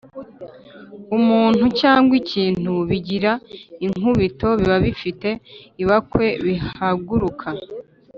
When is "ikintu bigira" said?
2.21-3.31